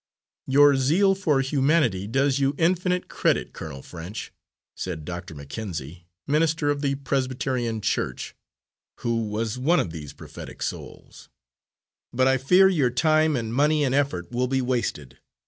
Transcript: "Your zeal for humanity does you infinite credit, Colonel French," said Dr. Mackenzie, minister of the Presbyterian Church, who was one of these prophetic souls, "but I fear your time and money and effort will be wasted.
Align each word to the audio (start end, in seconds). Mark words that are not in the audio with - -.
"Your 0.47 0.75
zeal 0.77 1.13
for 1.13 1.41
humanity 1.41 2.07
does 2.07 2.39
you 2.39 2.55
infinite 2.57 3.07
credit, 3.07 3.53
Colonel 3.53 3.83
French," 3.83 4.33
said 4.73 5.05
Dr. 5.05 5.35
Mackenzie, 5.35 6.07
minister 6.25 6.71
of 6.71 6.81
the 6.81 6.95
Presbyterian 6.95 7.81
Church, 7.81 8.33
who 9.01 9.27
was 9.27 9.59
one 9.59 9.79
of 9.79 9.91
these 9.91 10.13
prophetic 10.13 10.63
souls, 10.63 11.29
"but 12.11 12.27
I 12.27 12.39
fear 12.39 12.67
your 12.67 12.89
time 12.89 13.35
and 13.35 13.53
money 13.53 13.83
and 13.83 13.93
effort 13.93 14.31
will 14.31 14.47
be 14.47 14.59
wasted. 14.59 15.19